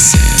[0.00, 0.39] Places.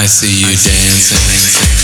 [0.00, 1.79] I see you dancing.